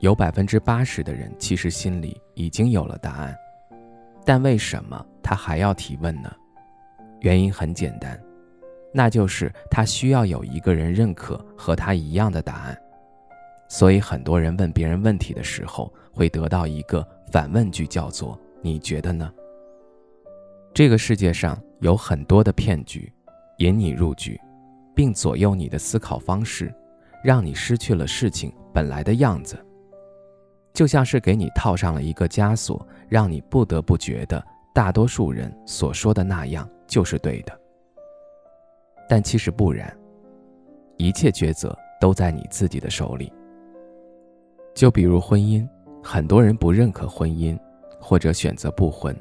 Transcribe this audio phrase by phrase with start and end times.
[0.00, 3.36] 有百分之八十的人其实心里已经有了答案，
[4.24, 6.32] 但为什么他还要提问呢？
[7.20, 8.18] 原因很简单，
[8.94, 12.76] 那就是他需要有一个人认可和他一样的答案。
[13.68, 19.30] 所以很多人问别人问题的时候，会得到一个反问句，叫做“你觉得呢？”
[20.72, 23.12] 这个世界上有很多的骗局，
[23.58, 24.40] 引你入局，
[24.94, 26.74] 并左右你的思考方式，
[27.22, 29.62] 让你失去了事情本来的样子。
[30.72, 34.42] 就像是给你套上了一个枷锁，让你不得不觉得
[34.74, 37.60] 大多数人所说的那样就是对的。
[39.08, 39.94] 但其实不然，
[40.96, 43.32] 一切抉择都在你自己的手里。
[44.74, 45.68] 就比如婚姻，
[46.02, 47.58] 很多人不认可婚姻，
[48.00, 49.14] 或者选择不婚。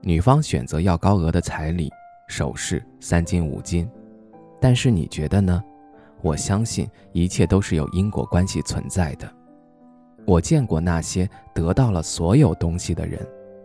[0.00, 1.90] 女方选择要高额的彩礼、
[2.28, 3.88] 首饰、三金五金，
[4.60, 5.62] 但是你觉得呢？
[6.22, 9.30] 我相信一切都是有因果关系存在的。
[10.26, 13.20] 我见过那些得到了所有东西的人，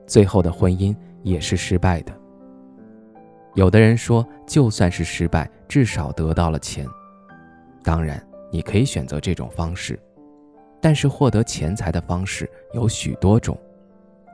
[0.05, 2.13] 最后的婚姻也是失败的。
[3.55, 6.85] 有的人说，就算是失败，至少得到了钱。
[7.83, 8.21] 当然，
[8.51, 9.99] 你可以选择这种方式，
[10.81, 13.57] 但是获得钱财的方式有许多种，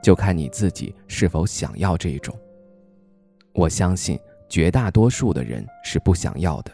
[0.02, 2.36] 就看你自己是否想要这一种。
[3.54, 6.70] 我相信绝大多数的人是不想要的。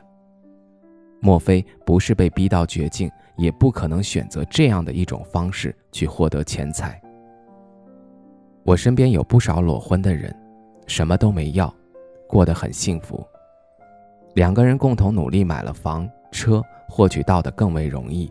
[1.22, 3.10] 莫非不是被逼到绝境？
[3.36, 7.00] 也不可能选择这样的一种方式去获得钱财。
[8.62, 10.34] 我身边有不少裸婚的人，
[10.86, 11.74] 什么都没要，
[12.28, 13.26] 过得很幸福。
[14.34, 18.30] 两个人共同努力买了房车，获取到的更为容易。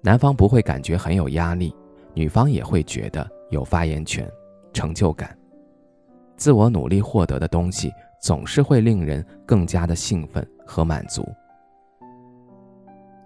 [0.00, 1.74] 男方不会感觉很有压力，
[2.14, 4.26] 女方也会觉得有发言权、
[4.72, 5.36] 成就感。
[6.36, 7.92] 自我努力获得的东西，
[8.22, 11.28] 总是会令人更加的兴奋和满足。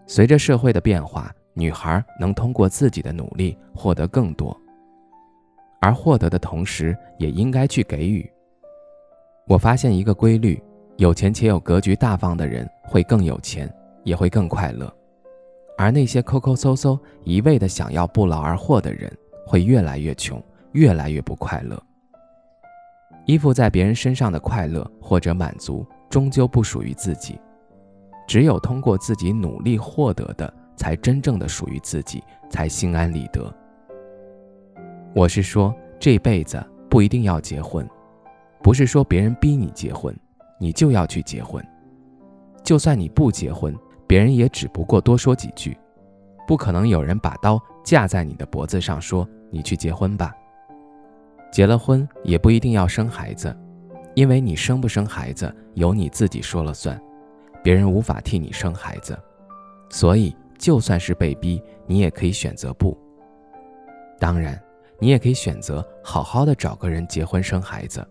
[0.06, 4.56] 随着社会的变化，女孩能通过自己的努力获得更多，
[5.81, 8.31] 而获得的同时，也应该去给予。
[9.49, 10.62] 我发现一个规律：
[10.97, 13.69] 有钱且有格局大方的人会更有钱，
[14.05, 14.87] 也会更快乐；
[15.77, 19.12] 而那些抠抠搜搜、一味的想要不劳而获的人，
[19.45, 20.41] 会越来越穷，
[20.72, 21.81] 越来越不快乐。
[23.27, 27.37] 依附在别人身上的快乐或者满足，终究不属于自己。
[28.27, 33.55] 只有通过自己努力获得的，才真正的属于自己，才心安理得。
[35.15, 37.89] 我是说，这辈子不一定要结婚，
[38.63, 40.15] 不是说别人逼你结婚，
[40.59, 41.65] 你就要去结婚。
[42.65, 43.75] 就算你不结婚，
[44.07, 45.77] 别人也只不过多说几句，
[46.47, 50.35] 不可能有人把刀架在你的脖子上说你去结婚吧。
[51.53, 53.57] 结了婚也不一定要生孩子，
[54.15, 57.01] 因为你生不生孩子由你自己说了算。
[57.66, 59.19] 别人无法替你生孩子，
[59.91, 62.97] 所以就算是被逼，你也可以选择不。
[64.21, 64.56] 当然，
[65.00, 68.06] 你也可以选择好好的找个人结婚生孩子。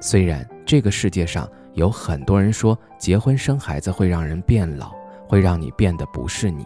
[0.00, 4.92] 虽然这个世界上有很多人说结婚生孩子会让人变老，
[5.26, 6.64] 会让你变得不是你，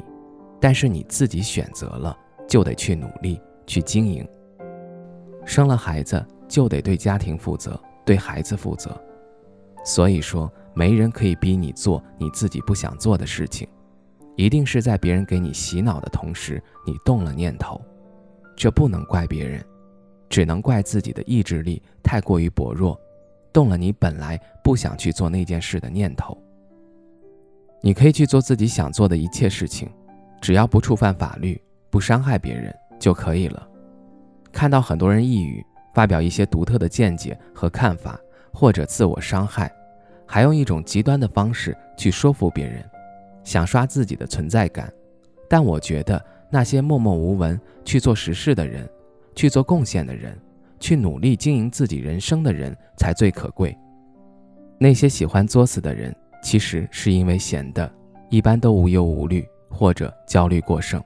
[0.61, 2.15] 但是你自己选择了，
[2.47, 4.29] 就得去努力去经营。
[5.47, 8.95] 生了孩子就得对家庭负责，对孩子负责。
[9.83, 10.53] 所以说。
[10.77, 13.67] 没人可以逼你做你自己不想做的事情，
[14.37, 17.81] 一定是在别人给你洗脑的同时，你动了念头。
[18.55, 19.65] 这不能怪别人，
[20.29, 23.01] 只能怪自己的意志力太过于薄弱，
[23.55, 26.37] 动了你本来不想去做那件事的念头。
[27.81, 29.89] 你可以去做自己想做的一切事情，
[30.43, 31.59] 只要不触犯法律，
[31.89, 33.67] 不伤害别人就可以了。
[34.53, 35.65] 看到很多人抑郁，
[35.95, 38.21] 发表一些独特的见解和看法，
[38.53, 39.73] 或者自我伤害。
[40.27, 42.85] 还用一种极端的方式去说服别人，
[43.45, 44.93] 想刷自己的存在感。
[45.49, 48.89] 但我觉得那些默默无闻去做实事的人，
[49.35, 50.37] 去做贡献的人，
[50.81, 53.77] 去努力经营自己人生的人才最可贵。
[54.79, 57.91] 那些喜欢作死的人，其实是因为闲的，
[58.29, 61.01] 一般都无忧无虑或者焦虑过剩；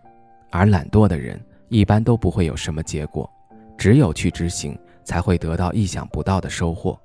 [0.50, 1.38] 而懒惰的人，
[1.68, 3.30] 一般都不会有什么结果。
[3.76, 6.98] 只有去执行，才会得到意想不到的收获。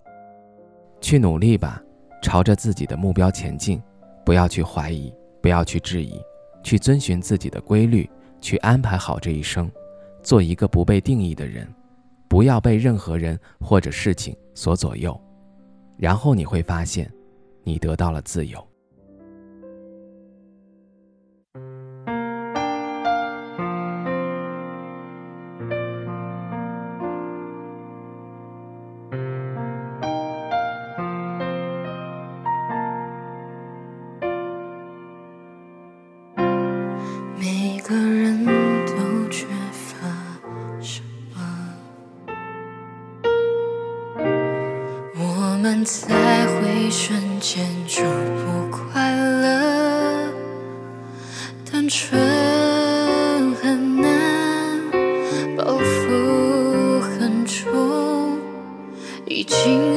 [1.01, 1.81] 去努力吧。
[2.25, 3.79] 朝着自己的目标前进，
[4.25, 5.13] 不要去怀疑，
[5.43, 6.19] 不要去质疑，
[6.63, 8.09] 去遵循自己的规律，
[8.41, 9.71] 去安排好这一生，
[10.23, 11.71] 做一个不被定义的人，
[12.27, 15.15] 不要被任何人或者事情所左右，
[15.97, 17.07] 然后你会发现，
[17.63, 18.59] 你得到了自由。
[45.83, 50.31] 才会瞬间就不快乐，
[51.71, 52.21] 单纯
[53.55, 54.79] 很难，
[55.57, 58.37] 包袱很重，
[59.25, 59.94] 已经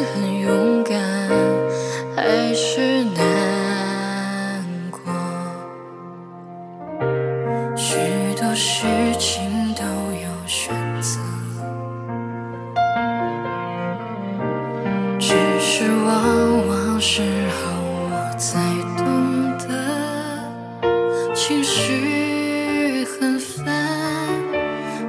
[21.48, 23.64] 情绪很烦，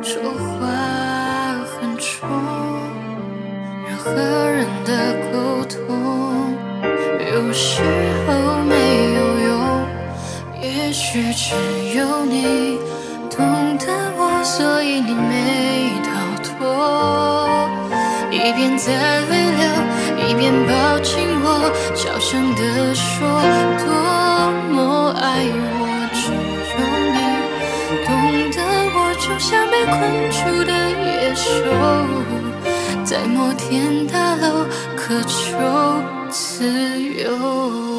[0.01, 0.69] 说话
[1.65, 2.29] 很重，
[3.85, 4.13] 人和
[4.49, 6.55] 人的沟通
[7.33, 7.81] 有时
[8.25, 8.71] 候没
[9.15, 9.19] 有
[9.49, 9.51] 用。
[10.61, 11.53] 也许只
[11.97, 12.79] 有你
[13.29, 13.87] 懂得
[14.17, 16.09] 我，所以你没逃
[16.41, 17.59] 脱，
[18.31, 18.87] 一边在
[19.27, 19.63] 泪流，
[20.25, 21.69] 一边抱紧我。
[21.93, 23.27] 小声地说，
[23.83, 23.91] 多
[24.73, 25.78] 么爱我，
[29.39, 31.47] 像被困住的野兽，
[33.05, 34.65] 在摩天大楼
[34.97, 35.57] 渴求
[36.29, 37.98] 自由。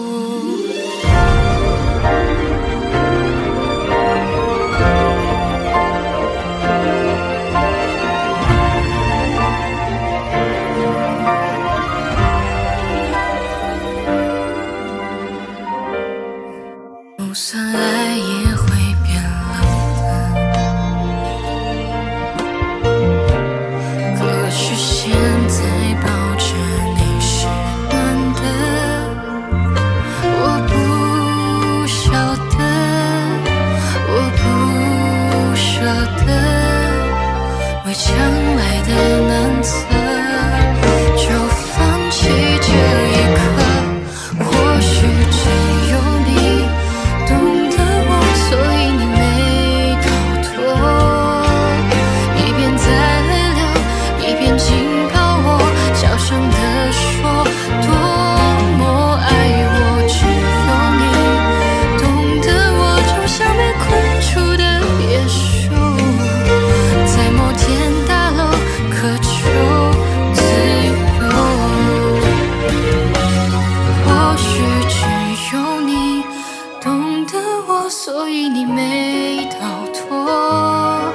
[77.91, 81.13] 所以你没逃脱。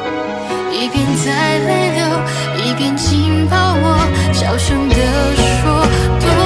[0.73, 2.05] 一边在泪流
[2.65, 3.97] 一边紧抱我
[4.33, 4.95] 小声地
[5.61, 5.87] 说
[6.19, 6.44] 多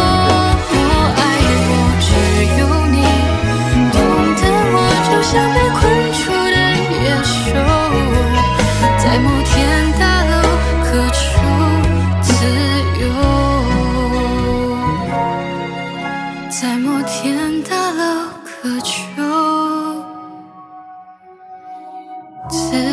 [22.50, 22.89] to